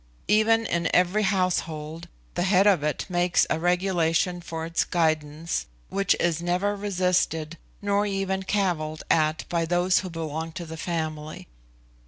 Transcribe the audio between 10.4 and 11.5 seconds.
to the family.